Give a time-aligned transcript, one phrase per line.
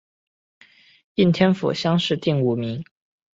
[1.13, 2.83] 应天府乡试第五名。